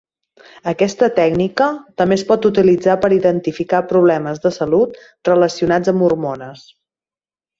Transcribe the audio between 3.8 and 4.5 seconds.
problemes